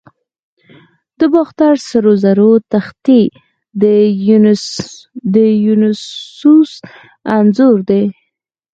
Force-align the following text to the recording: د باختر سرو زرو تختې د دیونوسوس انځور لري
د 1.19 1.21
باختر 1.33 1.73
سرو 1.89 2.13
زرو 2.23 2.51
تختې 2.73 3.21
د 3.81 3.83
دیونوسوس 5.33 6.71
انځور 7.35 7.77
لري 7.87 8.05